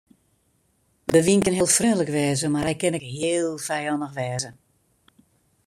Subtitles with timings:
[1.13, 4.49] De wyn kin heel freonlik wêze mar hy kin ek heel fijannich wêze.